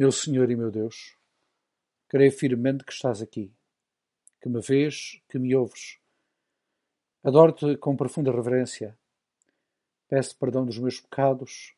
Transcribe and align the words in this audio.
Meu 0.00 0.10
Senhor 0.10 0.50
e 0.50 0.56
meu 0.56 0.70
Deus, 0.70 1.14
creio 2.08 2.32
firmemente 2.32 2.84
que 2.84 2.90
estás 2.90 3.20
aqui, 3.20 3.52
que 4.40 4.48
me 4.48 4.58
vês, 4.58 5.20
que 5.28 5.38
me 5.38 5.54
ouves. 5.54 5.98
Adoro-te 7.22 7.76
com 7.76 7.94
profunda 7.94 8.32
reverência. 8.32 8.98
Peço 10.08 10.38
perdão 10.38 10.64
dos 10.64 10.78
meus 10.78 11.00
pecados 11.00 11.74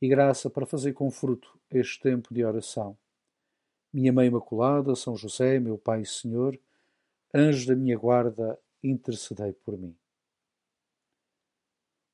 e 0.00 0.06
graça 0.06 0.48
para 0.48 0.64
fazer 0.64 0.92
com 0.92 1.10
fruto 1.10 1.58
este 1.68 1.98
tempo 1.98 2.32
de 2.32 2.44
oração. 2.44 2.96
Minha 3.92 4.12
Mãe 4.12 4.28
Imaculada, 4.28 4.94
São 4.94 5.16
José, 5.16 5.58
meu 5.58 5.76
Pai 5.76 6.02
e 6.02 6.06
Senhor, 6.06 6.56
anjo 7.34 7.66
da 7.66 7.74
minha 7.74 7.98
guarda, 7.98 8.56
intercedei 8.80 9.52
por 9.52 9.76
mim. 9.76 9.98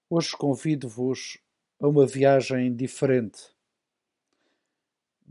Hoje 0.08 0.34
convido-vos 0.34 1.36
a 1.78 1.86
uma 1.86 2.06
viagem 2.06 2.74
diferente. 2.74 3.51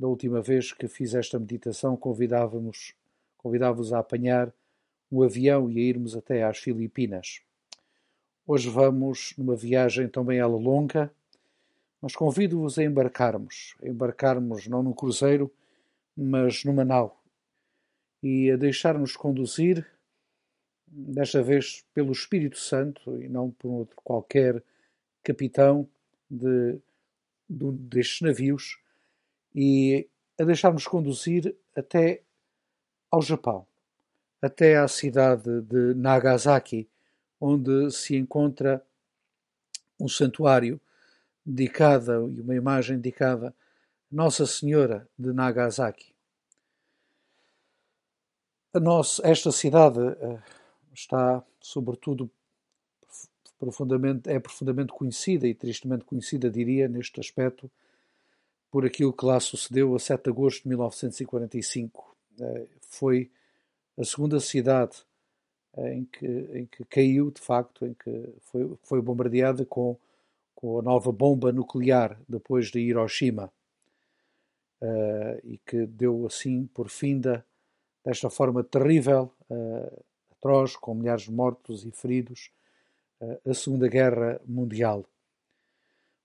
Da 0.02 0.07
última 0.07 0.41
vez 0.41 0.73
que 0.73 0.88
fiz 0.88 1.14
esta 1.14 1.37
meditação, 1.37 1.96
convidávamos, 1.96 2.96
convidávamos 3.37 3.93
a 3.93 4.00
apanhar 4.00 4.51
um 5.11 5.21
avião 5.21 5.69
e 5.69 5.78
a 5.78 5.83
irmos 5.83 6.15
até 6.15 6.43
às 6.43 6.57
Filipinas. 6.57 7.42
Hoje 8.47 8.68
vamos 8.68 9.36
numa 9.37 9.56
viagem 9.56 10.09
também 10.09 10.39
ela 10.39 10.57
longa, 10.57 11.14
mas 12.01 12.15
convido-vos 12.15 12.79
a 12.79 12.83
embarcarmos, 12.83 13.75
a 13.79 13.87
embarcarmos 13.87 14.65
não 14.65 14.82
num 14.82 14.92
cruzeiro, 14.92 15.54
mas 16.18 16.65
numa 16.65 16.83
nau, 16.83 17.23
e 18.23 18.50
a 18.50 18.57
deixar-nos 18.57 19.15
conduzir, 19.15 19.86
desta 20.87 21.43
vez 21.43 21.86
pelo 21.93 22.11
Espírito 22.11 22.57
Santo 22.57 23.21
e 23.21 23.29
não 23.29 23.51
por 23.51 23.70
outro 23.70 23.95
qualquer 24.04 24.64
capitão 25.21 25.87
de, 26.28 26.79
de 27.47 27.71
destes 27.71 28.21
navios, 28.21 28.81
e 29.54 30.07
a 30.39 30.43
deixar-nos 30.43 30.87
conduzir 30.87 31.55
até 31.75 32.22
ao 33.09 33.22
Japão, 33.22 33.66
até 34.42 34.78
à 34.78 34.88
cidade 34.88 35.62
de 35.62 35.94
Nagasaki, 35.94 36.89
onde 37.39 37.92
se 37.92 38.16
encontra 38.16 38.84
um 40.00 40.08
santuário 40.08 40.80
dedicado 41.45 42.31
e 42.31 42.42
uma 42.42 42.56
imagem 42.56 42.98
dedicada 42.98 43.50
a 43.50 43.53
Nossa 44.11 44.45
Senhora 44.45 45.08
de 45.17 45.34
Nagasaki. 45.34 46.14
Nossa, 48.73 49.28
esta 49.28 49.52
cidade 49.52 50.00
uh, 50.00 50.42
está, 50.94 51.44
sobretudo, 51.59 52.31
profundamente, 53.59 54.30
é 54.30 54.39
profundamente 54.39 54.94
conhecida 54.94 55.45
e 55.45 55.54
tristemente 55.54 56.06
conhecida, 56.06 56.50
diria, 56.50 56.88
neste 56.88 57.20
aspecto, 57.20 57.70
por 58.72 58.86
aquilo 58.86 59.11
que 59.11 59.25
lá 59.25 59.39
sucedeu 59.39 59.94
a 59.94 60.00
7 60.00 60.23
de 60.23 60.30
agosto 60.30 60.64
de 60.64 60.69
1945. 60.69 62.16
Uh, 62.39 62.67
foi 62.80 63.30
a 64.00 64.05
segunda 64.05 64.39
cidade 64.39 64.97
em 65.77 66.05
que, 66.05 66.25
em 66.25 66.66
que 66.66 66.83
caiu, 66.86 67.31
de 67.31 67.42
facto, 67.42 67.86
em 67.86 67.94
que 67.94 68.33
foi, 68.42 68.77
foi 68.83 69.02
bombardeada 69.02 69.66
com, 69.66 69.97
com 70.55 70.80
a 70.80 70.81
nova 70.81 71.11
bomba 71.11 71.52
nuclear 71.52 72.17
depois 72.27 72.72
de 72.72 72.80
Hiroshima. 72.80 73.52
Uh, 74.81 75.38
e 75.44 75.59
que 75.59 75.86
deu 75.86 76.25
assim 76.25 76.66
por 76.73 76.89
finda 76.89 77.45
desta 78.03 78.31
forma 78.31 78.64
terrível, 78.64 79.31
atroz, 80.31 80.75
com 80.75 80.95
milhares 80.95 81.25
de 81.25 81.31
mortos 81.31 81.86
e 81.86 81.92
feridos, 81.92 82.49
a 83.47 83.53
Segunda 83.53 83.88
Guerra 83.88 84.42
Mundial. 84.44 85.05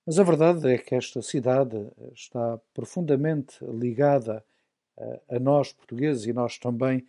Mas 0.07 0.21
a 0.21 0.23
verdade 0.23 0.73
é 0.73 0.79
que 0.79 0.95
esta 0.95 1.21
cidade 1.21 1.77
está 2.15 2.61
profundamente 2.73 3.57
ligada 3.65 4.45
a 5.29 5.39
nós 5.39 5.73
portugueses 5.73 6.25
e 6.27 6.33
nós 6.33 6.59
também 6.59 7.05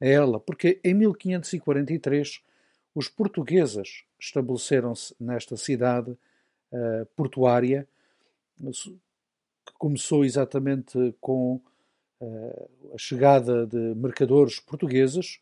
a 0.00 0.06
ela, 0.06 0.40
porque 0.40 0.80
em 0.82 0.94
1543 0.94 2.40
os 2.94 3.08
portugueses 3.08 4.04
estabeleceram-se 4.18 5.14
nesta 5.20 5.56
cidade 5.56 6.10
uh, 6.10 7.06
portuária, 7.14 7.86
que 8.56 9.72
começou 9.78 10.24
exatamente 10.24 11.14
com 11.20 11.60
uh, 12.20 12.70
a 12.94 12.98
chegada 12.98 13.66
de 13.66 13.94
mercadores 13.94 14.58
portugueses, 14.58 15.40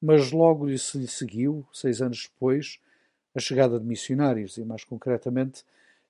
mas 0.00 0.32
logo 0.32 0.66
lhe 0.66 0.78
se 0.78 1.06
seguiu, 1.06 1.66
seis 1.72 2.02
anos 2.02 2.28
depois, 2.30 2.78
a 3.34 3.40
chegada 3.40 3.78
de 3.78 3.86
missionários, 3.86 4.56
e 4.56 4.64
mais 4.64 4.84
concretamente 4.84 5.64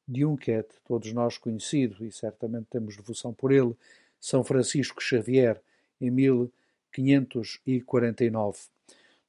de 0.07 0.25
um 0.25 0.37
é 0.47 0.65
todos 0.87 1.13
nós 1.13 1.39
conhecido, 1.39 2.05
e 2.05 2.11
certamente 2.11 2.67
temos 2.71 2.97
devoção 2.97 3.33
por 3.33 3.53
ele, 3.53 3.75
São 4.19 4.43
Francisco 4.43 5.03
Xavier, 5.03 5.61
em 6.01 6.11
1543. 6.11 6.61
549. 6.93 8.59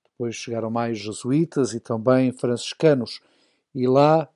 Depois 0.04 0.36
chegaram 0.36 0.70
mais 0.70 1.00
jesuítas 1.00 1.74
e 1.74 1.80
também 1.80 2.32
franciscanos, 2.32 3.22
e 3.74 3.88
lá, 3.88 4.28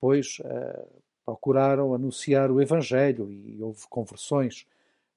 pois, 0.00 0.38
uh, 0.40 0.86
procuraram 1.24 1.94
anunciar 1.94 2.50
o 2.50 2.60
Evangelho 2.60 3.30
e 3.30 3.62
houve 3.62 3.86
conversões 3.88 4.66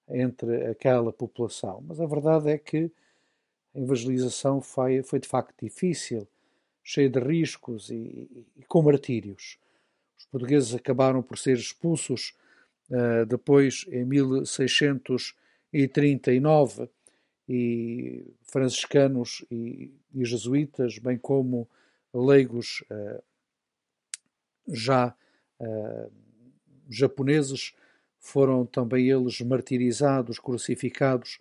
entre 0.07 0.67
aquela 0.67 1.11
população. 1.11 1.83
Mas 1.87 1.99
a 1.99 2.05
verdade 2.05 2.49
é 2.49 2.57
que 2.57 2.91
a 3.75 3.79
evangelização 3.79 4.61
foi, 4.61 5.03
foi 5.03 5.19
de 5.19 5.27
facto 5.27 5.53
difícil, 5.61 6.27
cheia 6.83 7.09
de 7.09 7.19
riscos 7.19 7.89
e, 7.89 8.47
e, 8.55 8.63
com 8.67 8.81
martírios. 8.81 9.57
Os 10.17 10.25
portugueses 10.25 10.73
acabaram 10.73 11.21
por 11.21 11.37
ser 11.37 11.57
expulsos 11.57 12.33
uh, 12.89 13.25
depois, 13.25 13.85
em 13.89 14.05
1639, 14.05 16.89
e 17.47 18.33
franciscanos 18.43 19.45
e, 19.51 19.93
e 20.13 20.25
jesuítas, 20.25 20.97
bem 20.97 21.17
como 21.17 21.69
leigos 22.13 22.83
uh, 22.89 23.23
já 24.67 25.15
uh, 25.59 26.11
japoneses, 26.89 27.73
foram 28.19 28.65
também 28.65 29.09
eles 29.09 29.39
martirizados, 29.41 30.39
crucificados 30.39 31.39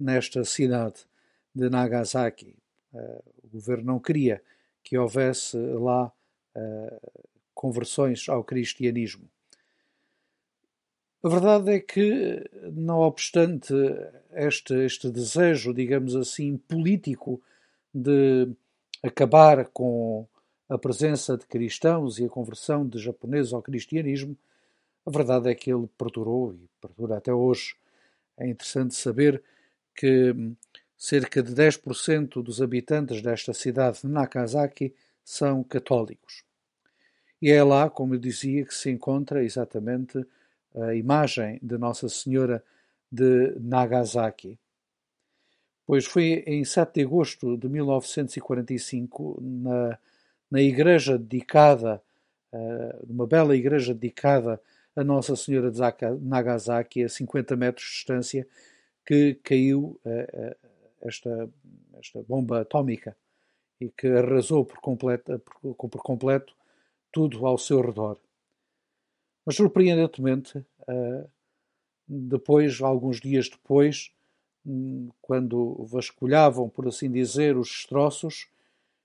nesta 0.00 0.44
cidade 0.44 1.06
de 1.54 1.68
Nagasaki. 1.68 2.56
Uh, 2.92 3.22
o 3.44 3.48
governo 3.48 3.84
não 3.84 4.00
queria 4.00 4.42
que 4.82 4.96
houvesse 4.96 5.56
lá 5.56 6.12
conversões 7.62 8.28
ao 8.28 8.42
cristianismo. 8.42 9.30
A 11.22 11.28
verdade 11.28 11.70
é 11.70 11.78
que, 11.78 12.44
não 12.72 12.98
obstante 12.98 13.72
este, 14.32 14.74
este 14.74 15.08
desejo, 15.08 15.72
digamos 15.72 16.16
assim, 16.16 16.56
político 16.56 17.40
de 17.94 18.48
acabar 19.00 19.66
com 19.66 20.26
a 20.68 20.76
presença 20.76 21.38
de 21.38 21.46
cristãos 21.46 22.18
e 22.18 22.24
a 22.24 22.28
conversão 22.28 22.84
de 22.84 22.98
japoneses 22.98 23.52
ao 23.52 23.62
cristianismo, 23.62 24.36
a 25.06 25.10
verdade 25.12 25.48
é 25.48 25.54
que 25.54 25.72
ele 25.72 25.88
perdurou 25.96 26.54
e 26.54 26.68
perdura 26.80 27.18
até 27.18 27.32
hoje. 27.32 27.76
É 28.36 28.48
interessante 28.48 28.96
saber 28.96 29.40
que 29.94 30.34
cerca 30.96 31.40
de 31.40 31.54
10% 31.54 32.42
dos 32.42 32.60
habitantes 32.60 33.22
desta 33.22 33.54
cidade 33.54 34.00
de 34.00 34.08
Nagasaki 34.08 34.92
são 35.22 35.62
católicos. 35.62 36.42
E 37.42 37.50
é 37.50 37.60
lá, 37.60 37.90
como 37.90 38.14
eu 38.14 38.20
dizia, 38.20 38.64
que 38.64 38.72
se 38.72 38.88
encontra 38.88 39.42
exatamente 39.42 40.24
a 40.76 40.94
imagem 40.94 41.58
de 41.60 41.76
Nossa 41.76 42.08
Senhora 42.08 42.62
de 43.10 43.56
Nagasaki. 43.58 44.56
Pois 45.84 46.06
foi 46.06 46.44
em 46.46 46.64
7 46.64 46.94
de 46.94 47.02
agosto 47.02 47.56
de 47.56 47.68
1945, 47.68 49.40
na, 49.42 49.98
na 50.48 50.62
igreja 50.62 51.18
dedicada, 51.18 52.00
uh, 52.52 53.12
uma 53.12 53.26
bela 53.26 53.56
igreja 53.56 53.92
dedicada 53.92 54.60
a 54.94 55.02
Nossa 55.02 55.34
Senhora 55.34 55.68
de 55.68 55.80
Nagasaki, 56.20 57.02
a 57.02 57.08
50 57.08 57.56
metros 57.56 57.88
de 57.88 57.92
distância, 57.92 58.46
que 59.04 59.34
caiu 59.42 60.00
uh, 60.06 60.56
esta, 61.00 61.50
esta 61.98 62.22
bomba 62.22 62.60
atómica 62.60 63.16
e 63.80 63.88
que 63.88 64.06
arrasou 64.06 64.64
por 64.64 64.80
completo, 64.80 65.40
por, 65.40 65.74
por 65.74 66.02
completo 66.04 66.54
tudo 67.12 67.46
ao 67.46 67.58
seu 67.58 67.80
redor. 67.80 68.16
Mas 69.44 69.56
surpreendentemente, 69.56 70.64
eh, 70.88 71.26
depois, 72.08 72.80
alguns 72.80 73.20
dias 73.20 73.48
depois, 73.48 74.12
hum, 74.66 75.08
quando 75.20 75.84
vasculhavam, 75.84 76.68
por 76.68 76.88
assim 76.88 77.10
dizer, 77.10 77.56
os 77.56 77.68
destroços, 77.68 78.48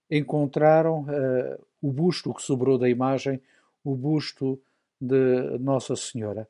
encontraram 0.09 1.01
uh, 1.01 1.65
o 1.81 1.91
busto 1.91 2.33
que 2.33 2.41
sobrou 2.41 2.77
da 2.77 2.87
imagem, 2.87 3.41
o 3.83 3.93
busto 3.93 4.59
de 4.99 5.57
Nossa 5.59 5.97
Senhora, 5.97 6.47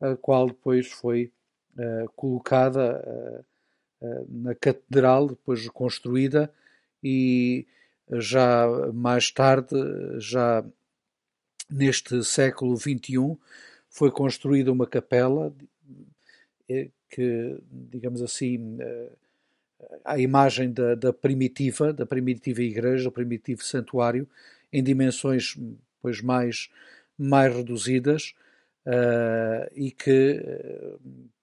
a 0.00 0.16
qual 0.16 0.46
depois 0.46 0.86
foi 0.86 1.30
uh, 1.78 2.10
colocada 2.16 3.44
na 4.28 4.54
catedral, 4.54 5.28
depois 5.28 5.66
construída, 5.70 6.52
e 7.02 7.66
já 8.12 8.66
mais 8.92 9.30
tarde, 9.30 9.74
já 10.18 10.64
neste 11.68 12.22
século 12.24 12.76
XXI, 12.76 13.36
foi 13.88 14.10
construída 14.10 14.72
uma 14.72 14.86
capela 14.86 15.52
que, 17.08 17.58
digamos 17.70 18.20
assim, 18.20 18.78
a 20.04 20.18
imagem 20.18 20.72
da, 20.72 20.94
da, 20.94 21.12
primitiva, 21.12 21.92
da 21.92 22.04
primitiva 22.04 22.62
igreja, 22.62 23.04
do 23.04 23.12
primitivo 23.12 23.62
santuário, 23.62 24.28
em 24.72 24.82
dimensões 24.82 25.56
pois 26.00 26.20
mais 26.20 26.68
mais 27.18 27.54
reduzidas 27.54 28.34
uh, 28.86 29.70
e 29.74 29.90
que, 29.90 30.42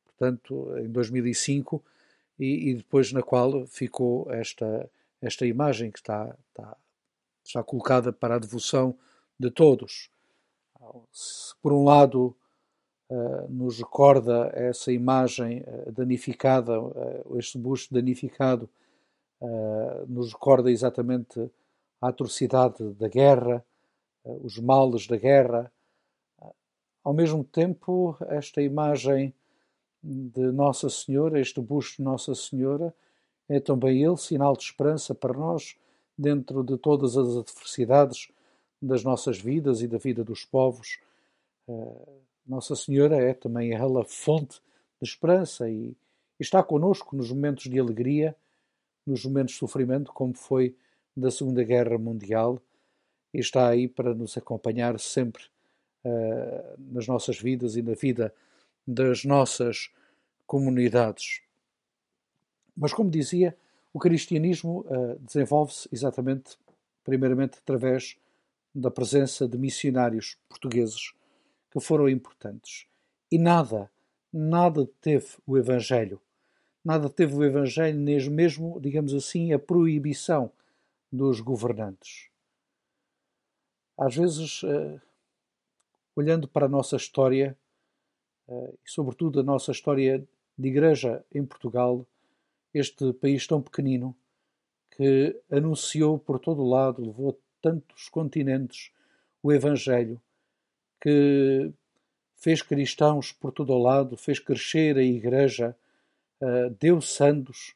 portanto, 0.06 0.78
em 0.78 0.88
2005 0.88 1.84
e, 2.40 2.70
e, 2.70 2.76
depois 2.76 3.12
na 3.12 3.24
qual 3.24 3.66
ficou 3.66 4.32
esta 4.32 4.90
esta 5.22 5.46
imagem 5.46 5.90
que 5.90 6.00
está, 6.00 6.36
está 6.50 6.78
está 7.44 7.64
colocada 7.64 8.14
para 8.14 8.36
a 8.36 8.40
devoção 8.40 8.96
de 9.38 9.52
todos. 9.52 10.10
Por 11.62 11.74
um 11.74 11.84
lado, 11.84 12.36
uh, 13.10 13.48
nos 13.50 13.80
recorda 13.80 14.52
essa 14.54 14.92
imagem 14.92 15.62
uh, 15.62 15.92
danificada, 15.92 16.80
uh, 16.80 17.38
este 17.38 17.58
busto 17.58 17.94
danificado, 17.94 18.70
nos 20.08 20.32
recorda 20.32 20.72
exatamente 20.72 21.52
a 22.00 22.08
atrocidade 22.08 22.94
da 22.94 23.10
guerra, 23.10 23.62
os 24.24 24.58
males 24.58 25.06
da 25.06 25.18
guerra. 25.18 25.70
Ao 27.04 27.14
mesmo 27.14 27.44
tempo, 27.44 28.16
esta 28.30 28.62
imagem 28.62 29.34
de 30.02 30.50
Nossa 30.54 30.90
Senhora, 30.90 31.42
este 31.42 31.60
busto 31.60 31.98
de 31.98 32.04
Nossa 32.04 32.34
Senhora, 32.34 32.96
é 33.50 33.60
também 33.60 34.02
ele 34.02 34.16
sinal 34.16 34.56
de 34.56 34.64
esperança 34.64 35.14
para 35.14 35.34
nós 35.34 35.76
dentro 36.18 36.64
de 36.64 36.78
todas 36.78 37.18
as 37.18 37.36
adversidades 37.36 38.30
das 38.84 39.02
nossas 39.02 39.40
vidas 39.40 39.82
e 39.82 39.88
da 39.88 39.98
vida 39.98 40.24
dos 40.24 40.44
povos. 40.44 41.00
Eh, 41.70 42.10
Nossa 42.46 42.76
Senhora 42.76 43.16
é 43.16 43.34
também 43.34 43.72
ela 43.72 44.04
fonte 44.04 44.62
de 45.02 45.08
esperança 45.08 45.70
e 45.70 45.96
está 46.38 46.62
conosco 46.62 47.16
nos 47.16 47.32
momentos 47.32 47.64
de 47.64 47.80
alegria, 47.80 48.36
nos 49.08 49.24
momentos 49.24 49.54
de 49.54 49.60
sofrimento, 49.60 50.12
como 50.12 50.34
foi 50.34 50.76
da 51.16 51.32
Segunda 51.32 51.64
Guerra 51.64 51.98
Mundial, 51.98 52.62
e 53.34 53.40
está 53.40 53.70
aí 53.70 53.88
para 53.88 54.14
nos 54.14 54.36
acompanhar 54.38 55.00
sempre 55.00 55.44
uh, 56.04 56.76
nas 56.78 57.08
nossas 57.08 57.40
vidas 57.40 57.78
e 57.78 57.82
na 57.82 57.94
vida 57.94 58.34
das 58.86 59.24
nossas 59.24 59.90
comunidades. 60.46 61.42
Mas, 62.76 62.94
como 62.94 63.10
dizia, 63.10 63.56
o 63.94 64.00
cristianismo 64.00 64.82
uh, 64.82 65.18
desenvolve-se 65.20 65.88
exatamente, 65.92 66.58
primeiramente, 67.04 67.60
através 67.60 68.18
da 68.74 68.90
presença 68.90 69.48
de 69.48 69.58
missionários 69.58 70.38
portugueses 70.50 71.14
que 71.72 71.80
foram 71.80 72.10
importantes. 72.10 72.88
E 73.32 73.38
nada, 73.38 73.92
nada 74.32 74.88
teve 75.02 75.28
o 75.46 75.58
Evangelho. 75.58 76.22
Nada 76.84 77.10
teve 77.10 77.36
o 77.36 77.44
Evangelho, 77.44 77.98
nem 77.98 78.30
mesmo, 78.30 78.80
digamos 78.80 79.14
assim, 79.14 79.54
a 79.54 79.60
proibição 79.60 80.52
dos 81.12 81.40
governantes. 81.40 82.30
Às 83.98 84.16
vezes, 84.16 84.64
uh, 84.64 85.00
olhando 86.16 86.48
para 86.48 86.66
a 86.66 86.70
nossa 86.70 86.96
história, 86.96 87.58
uh, 88.48 88.78
e 88.86 88.90
sobretudo 88.90 89.40
a 89.40 89.44
nossa 89.44 89.72
história 89.72 90.28
de 90.58 90.68
igreja 90.68 91.24
em 91.34 91.46
Portugal, 91.46 92.06
este 92.74 93.14
país 93.14 93.46
tão 93.46 93.62
pequenino 93.62 94.16
que 94.92 95.40
anunciou 95.50 96.18
por 96.20 96.40
todo 96.40 96.62
o 96.62 96.70
lado, 96.70 97.04
levou 97.04 97.40
tantos 97.64 98.10
continentes 98.10 98.92
o 99.42 99.52
Evangelho, 99.52 100.22
que 101.02 101.72
fez 102.36 102.62
cristãos 102.62 103.32
por 103.32 103.52
todo 103.52 103.74
o 103.74 103.82
lado, 103.82 104.16
fez 104.16 104.38
crescer 104.38 104.98
a 104.98 105.02
Igreja, 105.02 105.76
uh, 106.42 106.70
deu 106.80 107.02
santos, 107.02 107.74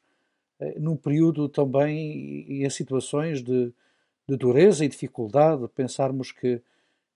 uh, 0.59 0.79
num 0.79 0.95
período 0.95 1.49
também 1.49 2.45
em 2.63 2.69
situações 2.69 3.41
de, 3.41 3.73
de 4.27 4.37
dureza 4.37 4.85
e 4.85 4.89
dificuldade, 4.89 5.67
pensarmos 5.69 6.31
que, 6.31 6.61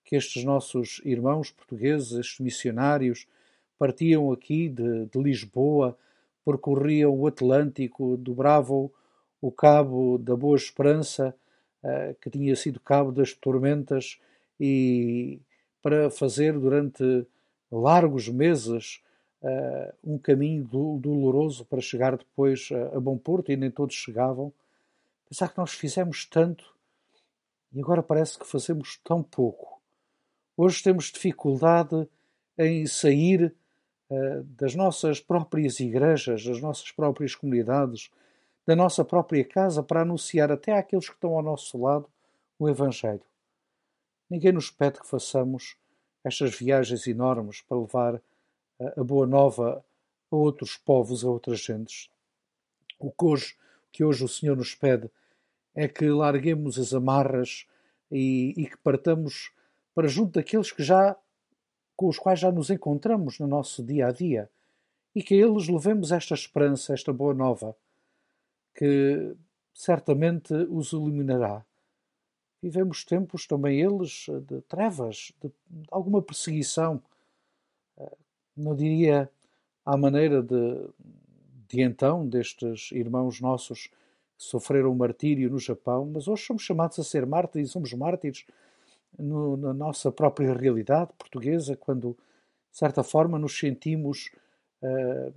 que 0.04 0.16
estes 0.16 0.42
nossos 0.42 1.00
irmãos 1.04 1.50
portugueses, 1.50 2.12
estes 2.12 2.40
missionários, 2.40 3.26
partiam 3.78 4.32
aqui 4.32 4.68
de, 4.68 5.06
de 5.06 5.22
Lisboa 5.22 5.96
percorriam 6.44 7.14
o 7.14 7.26
Atlântico, 7.26 8.16
dobravam 8.16 8.90
o 9.40 9.50
cabo 9.50 10.18
da 10.18 10.36
Boa 10.36 10.56
Esperança, 10.56 11.28
eh, 11.28 11.41
que 12.20 12.30
tinha 12.30 12.54
sido 12.54 12.78
cabo 12.80 13.10
das 13.10 13.32
tormentas, 13.32 14.18
e 14.60 15.40
para 15.82 16.10
fazer 16.10 16.58
durante 16.58 17.26
largos 17.70 18.28
meses 18.28 19.02
eh, 19.42 19.94
um 20.04 20.16
caminho 20.18 20.64
doloroso 21.00 21.64
para 21.64 21.80
chegar 21.80 22.16
depois 22.16 22.68
a 22.94 23.00
Bom 23.00 23.18
Porto, 23.18 23.50
e 23.50 23.56
nem 23.56 23.70
todos 23.70 23.96
chegavam. 23.96 24.52
Pensar 25.28 25.48
que 25.48 25.58
nós 25.58 25.72
fizemos 25.72 26.24
tanto 26.26 26.72
e 27.72 27.80
agora 27.80 28.02
parece 28.02 28.38
que 28.38 28.46
fazemos 28.46 28.98
tão 29.02 29.22
pouco. 29.22 29.80
Hoje 30.56 30.82
temos 30.82 31.06
dificuldade 31.06 32.06
em 32.58 32.86
sair 32.86 33.54
eh, 34.10 34.42
das 34.44 34.74
nossas 34.74 35.20
próprias 35.20 35.80
igrejas, 35.80 36.44
das 36.44 36.60
nossas 36.60 36.92
próprias 36.92 37.34
comunidades, 37.34 38.10
da 38.66 38.76
nossa 38.76 39.04
própria 39.04 39.44
casa 39.44 39.82
para 39.82 40.02
anunciar 40.02 40.52
até 40.52 40.72
àqueles 40.72 41.08
que 41.08 41.14
estão 41.14 41.34
ao 41.34 41.42
nosso 41.42 41.80
lado 41.80 42.08
o 42.58 42.68
Evangelho. 42.68 43.22
Ninguém 44.30 44.52
nos 44.52 44.70
pede 44.70 45.00
que 45.00 45.06
façamos 45.06 45.76
estas 46.24 46.54
viagens 46.54 47.06
enormes 47.06 47.60
para 47.60 47.78
levar 47.78 48.22
eh, 48.78 48.94
a 48.96 49.04
boa 49.04 49.26
nova 49.26 49.84
a 50.30 50.36
outros 50.36 50.76
povos, 50.76 51.24
a 51.24 51.28
outras 51.28 51.60
gentes. 51.60 52.08
O 52.98 53.10
que 53.10 53.24
hoje, 53.24 53.56
que 53.90 54.04
hoje 54.04 54.24
o 54.24 54.28
Senhor 54.28 54.56
nos 54.56 54.74
pede 54.74 55.10
é 55.74 55.88
que 55.88 56.08
larguemos 56.08 56.78
as 56.78 56.94
amarras 56.94 57.66
e, 58.10 58.54
e 58.56 58.66
que 58.66 58.76
partamos 58.78 59.52
para 59.94 60.08
junto 60.08 60.32
daqueles 60.32 60.70
que 60.70 60.82
já 60.82 61.16
com 61.96 62.08
os 62.08 62.18
quais 62.18 62.38
já 62.38 62.50
nos 62.50 62.70
encontramos 62.70 63.38
no 63.38 63.46
nosso 63.46 63.82
dia 63.82 64.06
a 64.06 64.12
dia 64.12 64.50
e 65.14 65.22
que 65.22 65.34
a 65.34 65.46
eles 65.46 65.68
levemos 65.68 66.10
esta 66.10 66.34
esperança, 66.34 66.94
esta 66.94 67.12
boa 67.12 67.34
nova, 67.34 67.76
que 68.74 69.36
certamente 69.74 70.54
os 70.54 70.92
iluminará. 70.92 71.64
Vivemos 72.62 73.04
tempos 73.04 73.46
também 73.46 73.80
eles 73.80 74.26
de 74.46 74.60
trevas, 74.62 75.32
de, 75.42 75.52
alguma 75.90 76.22
perseguição, 76.22 77.02
eh, 77.98 78.16
não 78.56 78.74
diria 78.76 79.28
à 79.84 79.96
maneira 79.96 80.42
de, 80.42 80.88
de 81.68 81.82
então, 81.82 82.26
destes 82.28 82.90
irmãos 82.92 83.40
nossos 83.40 83.88
que 83.88 84.44
sofreram 84.44 84.94
martírio 84.94 85.50
no 85.50 85.58
Japão, 85.58 86.10
mas 86.12 86.28
hoje 86.28 86.44
somos 86.44 86.62
chamados 86.62 86.98
a 86.98 87.04
ser 87.04 87.26
mártires 87.26 87.68
e 87.68 87.72
somos 87.72 87.92
mártires 87.92 88.44
no, 89.18 89.56
na 89.56 89.72
nossa 89.72 90.10
própria 90.10 90.52
realidade 90.52 91.12
portuguesa, 91.18 91.76
quando, 91.76 92.16
de 92.70 92.78
certa 92.78 93.02
forma, 93.02 93.38
nos 93.38 93.58
sentimos 93.58 94.30
uh, 94.82 95.34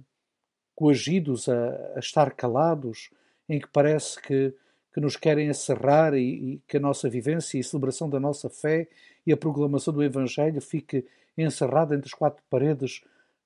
coagidos 0.75 1.48
a, 1.50 1.93
a, 1.95 2.00
estar 2.00 2.33
calados, 2.33 3.10
em 3.47 3.59
que 3.59 3.67
parece 3.67 4.21
que, 4.21 4.53
que 4.93 4.99
nos 4.99 5.15
querem 5.15 5.49
encerrar 5.49 6.13
e, 6.13 6.53
e, 6.53 6.61
que 6.67 6.77
a 6.77 6.79
nossa 6.79 7.09
vivência 7.09 7.57
e 7.57 7.63
celebração 7.63 8.09
da 8.09 8.19
nossa 8.19 8.49
fé 8.49 8.87
e 9.25 9.31
a 9.31 9.37
proclamação 9.37 9.93
do 9.93 10.03
Evangelho 10.03 10.61
fique 10.61 11.05
encerrada 11.37 11.95
entre 11.95 12.07
as 12.07 12.13
quatro 12.13 12.43
paredes 12.49 13.01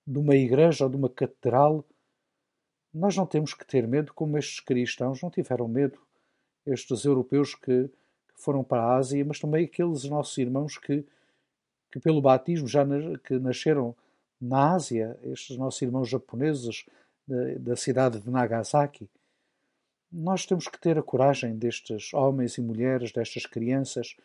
de 0.05 0.17
uma 0.17 0.35
igreja 0.35 0.85
ou 0.85 0.89
de 0.89 0.95
uma 0.95 1.09
catedral. 1.09 1.85
Nós 2.93 3.15
não 3.15 3.25
temos 3.25 3.53
que 3.53 3.65
ter 3.65 3.87
medo 3.87 4.13
como 4.13 4.37
estes 4.37 4.59
cristãos 4.59 5.21
não 5.21 5.29
tiveram 5.29 5.67
medo, 5.67 5.99
estes 6.65 7.05
europeus 7.05 7.55
que 7.55 7.89
foram 8.35 8.63
para 8.63 8.83
a 8.83 8.95
Ásia, 8.95 9.23
mas 9.25 9.39
também 9.39 9.65
aqueles 9.65 10.03
nossos 10.05 10.37
irmãos 10.37 10.77
que, 10.77 11.05
que 11.91 11.99
pelo 11.99 12.21
batismo 12.21 12.67
já 12.67 12.85
que 13.23 13.37
nasceram 13.37 13.95
na 14.41 14.73
Ásia, 14.73 15.19
estes 15.23 15.57
nossos 15.57 15.81
irmãos 15.81 16.07
japoneses 16.07 16.85
da, 17.27 17.53
da 17.59 17.75
cidade 17.75 18.19
de 18.19 18.29
Nagasaki. 18.29 19.09
Nós 20.11 20.45
temos 20.45 20.67
que 20.67 20.79
ter 20.79 20.97
a 20.97 21.03
coragem 21.03 21.55
destes 21.55 22.13
homens 22.13 22.57
e 22.57 22.61
mulheres, 22.61 23.11
destas 23.11 23.45
crianças, 23.45 24.15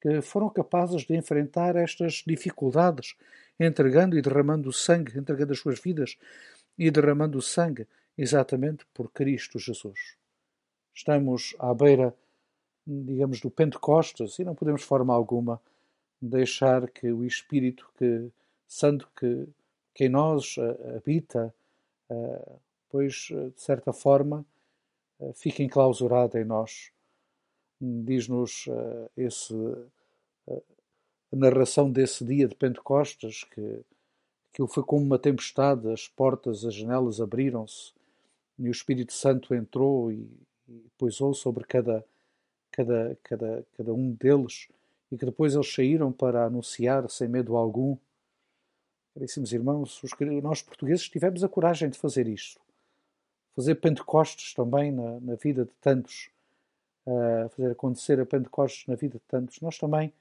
que 0.00 0.20
foram 0.20 0.48
capazes 0.48 1.04
de 1.04 1.16
enfrentar 1.16 1.76
estas 1.76 2.22
dificuldades, 2.26 3.14
entregando 3.58 4.16
e 4.16 4.22
derramando 4.22 4.72
sangue, 4.72 5.18
entregando 5.18 5.52
as 5.52 5.58
suas 5.58 5.80
vidas 5.80 6.16
e 6.76 6.90
derramando 6.90 7.40
sangue, 7.42 7.86
exatamente 8.16 8.84
por 8.94 9.10
Cristo 9.10 9.58
Jesus. 9.58 10.16
Estamos 10.94 11.54
à 11.58 11.72
beira 11.74 12.14
digamos, 12.88 13.40
do 13.40 13.50
Pentecostes, 13.50 14.38
e 14.38 14.44
não 14.44 14.54
podemos, 14.54 14.80
de 14.80 14.86
forma 14.86 15.12
alguma, 15.12 15.60
deixar 16.20 16.88
que 16.88 17.12
o 17.12 17.24
Espírito 17.24 17.88
que, 17.98 18.30
Santo 18.66 19.08
que, 19.14 19.46
que 19.94 20.06
em 20.06 20.08
nós 20.08 20.56
uh, 20.56 20.96
habita, 20.96 21.54
uh, 22.10 22.60
pois, 22.88 23.28
uh, 23.30 23.50
de 23.50 23.60
certa 23.60 23.92
forma, 23.92 24.44
fique 25.34 25.62
enclausurado 25.62 26.38
em 26.38 26.44
nós. 26.44 26.90
Diz-nos 27.80 28.66
esse 29.16 29.54
a 31.30 31.36
narração 31.36 31.90
desse 31.90 32.24
dia 32.24 32.48
de 32.48 32.54
Pentecostes 32.54 33.44
que, 33.44 33.84
Aquilo 34.58 34.66
foi 34.66 34.82
como 34.82 35.04
uma 35.04 35.20
tempestade, 35.20 35.88
as 35.88 36.08
portas, 36.08 36.64
as 36.64 36.74
janelas 36.74 37.20
abriram-se 37.20 37.92
e 38.58 38.68
o 38.68 38.72
Espírito 38.72 39.12
Santo 39.12 39.54
entrou 39.54 40.10
e, 40.10 40.28
e 40.68 40.84
pousou 40.98 41.32
sobre 41.32 41.64
cada, 41.64 42.04
cada, 42.72 43.16
cada, 43.22 43.64
cada 43.76 43.94
um 43.94 44.10
deles 44.10 44.66
e 45.12 45.16
que 45.16 45.24
depois 45.24 45.54
eles 45.54 45.72
saíram 45.72 46.10
para 46.10 46.44
anunciar 46.44 47.08
sem 47.08 47.28
medo 47.28 47.56
algum. 47.56 47.96
Caríssimos 49.14 49.52
irmãos, 49.52 50.02
os, 50.02 50.10
nós 50.42 50.60
portugueses 50.60 51.08
tivemos 51.08 51.44
a 51.44 51.48
coragem 51.48 51.88
de 51.88 51.96
fazer 51.96 52.26
isto. 52.26 52.60
Fazer 53.58 53.74
Pentecostes 53.74 54.54
também 54.54 54.92
na, 54.92 55.18
na 55.18 55.34
vida 55.34 55.64
de 55.64 55.72
tantos. 55.80 56.30
Uh, 57.04 57.48
fazer 57.48 57.72
acontecer 57.72 58.20
a 58.20 58.24
Pentecostes 58.24 58.86
na 58.86 58.94
vida 58.94 59.18
de 59.18 59.24
tantos. 59.26 59.60
Nós 59.60 59.76
também 59.76 60.12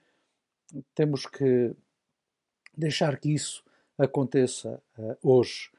temos 0.95 1.27
que 1.27 1.75
deixar 2.75 3.19
que 3.19 3.31
isso 3.31 3.63
aconteça 3.95 4.81
uh, 4.97 5.15
hoje. 5.21 5.69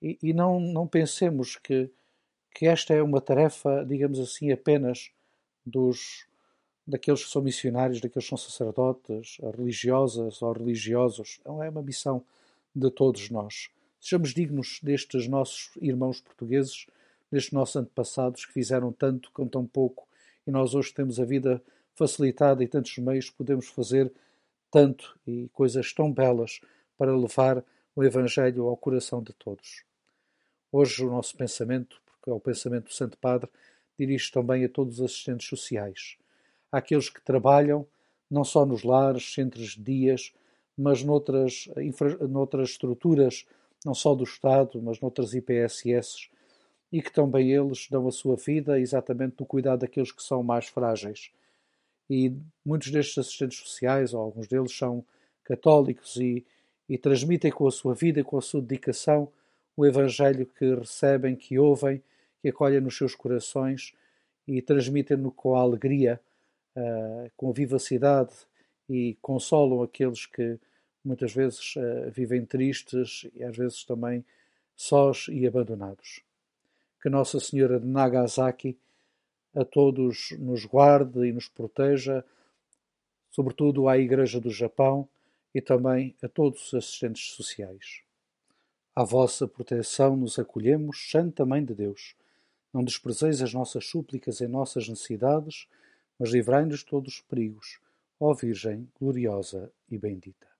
E, 0.00 0.16
e, 0.22 0.32
não, 0.32 0.60
não 0.60 0.86
pensemos 0.86 1.56
que, 1.56 1.90
que 2.54 2.68
esta 2.68 2.94
é 2.94 3.02
uma 3.02 3.20
tarefa, 3.20 3.84
digamos 3.84 4.20
assim, 4.20 4.52
apenas 4.52 5.10
dos 5.66 6.28
daqueles 6.86 7.24
que 7.24 7.30
são 7.32 7.42
missionários, 7.42 8.00
daqueles 8.00 8.26
que 8.26 8.28
são 8.28 8.38
sacerdotes, 8.38 9.38
religiosas 9.56 10.40
ou 10.40 10.52
religiosos. 10.52 11.40
Não 11.44 11.60
é 11.64 11.68
uma 11.68 11.82
missão 11.82 12.22
de 12.72 12.88
todos 12.92 13.28
nós. 13.28 13.70
Sejamos 14.02 14.34
dignos 14.34 14.80
destes 14.82 15.28
nossos 15.28 15.70
irmãos 15.80 16.20
portugueses, 16.20 16.86
destes 17.30 17.52
nossos 17.52 17.76
antepassados 17.76 18.44
que 18.44 18.52
fizeram 18.52 18.90
tanto 18.92 19.30
com 19.30 19.46
tão 19.46 19.64
pouco 19.64 20.08
e 20.44 20.50
nós 20.50 20.74
hoje 20.74 20.92
temos 20.92 21.20
a 21.20 21.24
vida 21.24 21.62
facilitada 21.94 22.64
e 22.64 22.66
tantos 22.66 22.98
meios 22.98 23.30
podemos 23.30 23.68
fazer 23.68 24.12
tanto 24.72 25.16
e 25.24 25.48
coisas 25.52 25.92
tão 25.92 26.12
belas 26.12 26.60
para 26.98 27.16
levar 27.16 27.64
o 27.94 28.02
Evangelho 28.02 28.66
ao 28.66 28.76
coração 28.76 29.22
de 29.22 29.32
todos. 29.34 29.84
Hoje 30.72 31.04
o 31.04 31.08
nosso 31.08 31.36
pensamento, 31.36 32.02
porque 32.04 32.28
é 32.28 32.32
o 32.32 32.40
pensamento 32.40 32.86
do 32.86 32.92
Santo 32.92 33.16
Padre, 33.18 33.48
dirige 33.96 34.32
também 34.32 34.64
a 34.64 34.68
todos 34.68 34.98
os 34.98 35.04
assistentes 35.04 35.46
sociais, 35.46 36.16
àqueles 36.72 37.08
que 37.08 37.22
trabalham 37.22 37.86
não 38.28 38.42
só 38.42 38.66
nos 38.66 38.82
lares, 38.82 39.32
centros 39.32 39.76
de 39.76 39.82
dias, 39.82 40.32
mas 40.76 41.04
noutras, 41.04 41.68
infra, 41.76 42.26
noutras 42.26 42.70
estruturas, 42.70 43.46
não 43.84 43.94
só 43.94 44.14
do 44.14 44.24
Estado, 44.24 44.80
mas 44.82 45.00
noutras 45.00 45.34
IPSS, 45.34 46.28
e 46.92 47.00
que 47.00 47.12
também 47.12 47.50
eles 47.50 47.88
dão 47.90 48.06
a 48.06 48.12
sua 48.12 48.36
vida 48.36 48.78
exatamente 48.78 49.36
no 49.40 49.46
cuidado 49.46 49.80
daqueles 49.80 50.12
que 50.12 50.22
são 50.22 50.42
mais 50.42 50.66
frágeis. 50.66 51.30
E 52.08 52.32
muitos 52.64 52.90
destes 52.90 53.18
assistentes 53.18 53.58
sociais, 53.58 54.12
ou 54.12 54.20
alguns 54.20 54.46
deles, 54.46 54.76
são 54.76 55.04
católicos 55.42 56.16
e, 56.16 56.44
e 56.88 56.98
transmitem 56.98 57.50
com 57.50 57.66
a 57.66 57.70
sua 57.70 57.94
vida, 57.94 58.22
com 58.22 58.36
a 58.36 58.42
sua 58.42 58.60
dedicação, 58.60 59.28
o 59.76 59.86
Evangelho 59.86 60.46
que 60.46 60.74
recebem, 60.74 61.34
que 61.34 61.58
ouvem, 61.58 62.02
que 62.40 62.48
acolhem 62.48 62.80
nos 62.80 62.96
seus 62.96 63.14
corações 63.14 63.94
e 64.46 64.60
transmitem-no 64.60 65.30
com 65.30 65.54
a 65.54 65.60
alegria, 65.60 66.20
uh, 66.76 67.30
com 67.36 67.48
a 67.48 67.52
vivacidade 67.52 68.32
e 68.88 69.16
consolam 69.22 69.82
aqueles 69.82 70.26
que 70.26 70.58
muitas 71.04 71.32
vezes 71.32 71.74
uh, 71.76 72.10
vivem 72.10 72.44
tristes 72.44 73.26
e 73.34 73.42
às 73.42 73.56
vezes 73.56 73.84
também 73.84 74.24
sós 74.76 75.26
e 75.28 75.46
abandonados. 75.46 76.20
Que 77.02 77.08
Nossa 77.08 77.40
Senhora 77.40 77.80
de 77.80 77.86
Nagasaki 77.86 78.76
a 79.54 79.64
todos 79.64 80.30
nos 80.38 80.64
guarde 80.64 81.26
e 81.26 81.32
nos 81.32 81.48
proteja, 81.48 82.24
sobretudo 83.30 83.88
à 83.88 83.98
Igreja 83.98 84.40
do 84.40 84.50
Japão 84.50 85.08
e 85.54 85.60
também 85.60 86.14
a 86.22 86.28
todos 86.28 86.68
os 86.68 86.74
assistentes 86.74 87.32
sociais. 87.32 88.02
À 88.94 89.04
vossa 89.04 89.48
proteção 89.48 90.16
nos 90.16 90.38
acolhemos, 90.38 91.10
Santa 91.10 91.44
Mãe 91.44 91.64
de 91.64 91.74
Deus. 91.74 92.14
Não 92.72 92.84
desprezeis 92.84 93.42
as 93.42 93.52
nossas 93.52 93.86
súplicas 93.86 94.40
em 94.40 94.48
nossas 94.48 94.88
necessidades, 94.88 95.66
mas 96.18 96.30
livrai-nos 96.30 96.82
todos 96.82 97.14
os 97.14 97.20
perigos, 97.20 97.80
ó 98.20 98.32
Virgem 98.34 98.88
gloriosa 98.98 99.70
e 99.90 99.98
bendita. 99.98 100.51